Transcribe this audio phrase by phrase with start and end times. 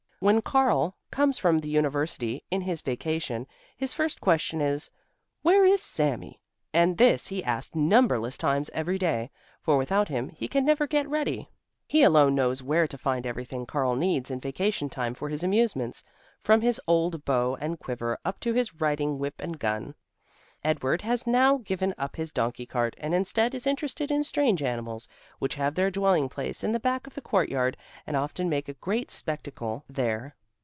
[0.23, 4.91] When Karl comes from the university in his vacation, his first question is,
[5.41, 6.39] "Where is Sami?"
[6.71, 9.31] and this he asks numberless times every day,
[9.63, 11.49] for without him he can never get ready.
[11.87, 16.03] He alone knows where to find everything Karl needs in vacation time for his amusements,
[16.39, 19.95] from his old bow and quiver up to his riding whip and gun.
[20.63, 25.09] Edward has now given up his donkey cart and instead is interested in strange animals,
[25.39, 27.75] which have their dwelling place in the back of the courtyard
[28.05, 30.35] and often make a great spectacle there.